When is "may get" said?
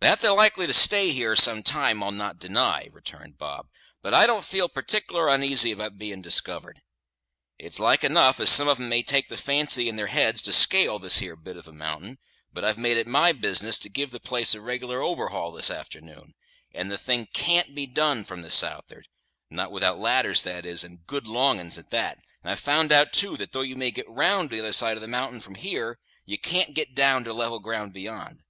23.76-24.08